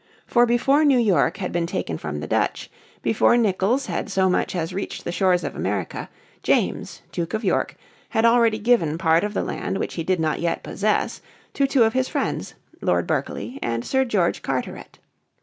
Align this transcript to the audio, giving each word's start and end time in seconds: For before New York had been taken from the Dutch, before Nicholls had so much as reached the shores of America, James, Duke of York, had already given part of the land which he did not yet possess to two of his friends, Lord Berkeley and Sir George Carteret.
For 0.25 0.47
before 0.47 0.83
New 0.83 0.97
York 0.97 1.37
had 1.37 1.51
been 1.51 1.67
taken 1.67 1.95
from 1.99 2.21
the 2.21 2.27
Dutch, 2.27 2.71
before 3.03 3.37
Nicholls 3.37 3.85
had 3.85 4.09
so 4.09 4.31
much 4.31 4.55
as 4.55 4.73
reached 4.73 5.03
the 5.03 5.11
shores 5.11 5.43
of 5.43 5.55
America, 5.55 6.09
James, 6.41 7.03
Duke 7.11 7.35
of 7.35 7.43
York, 7.43 7.75
had 8.09 8.25
already 8.25 8.57
given 8.57 8.97
part 8.97 9.23
of 9.23 9.35
the 9.35 9.43
land 9.43 9.77
which 9.77 9.93
he 9.93 10.03
did 10.03 10.19
not 10.19 10.39
yet 10.39 10.63
possess 10.63 11.21
to 11.53 11.67
two 11.67 11.83
of 11.83 11.93
his 11.93 12.07
friends, 12.07 12.55
Lord 12.81 13.05
Berkeley 13.05 13.59
and 13.61 13.85
Sir 13.85 14.03
George 14.03 14.41
Carteret. 14.41 14.97